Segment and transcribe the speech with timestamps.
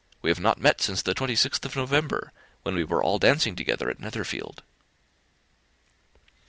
[0.23, 2.31] We have not met since the 26th of November,
[2.63, 4.63] when we were all dancing together at Netherfield."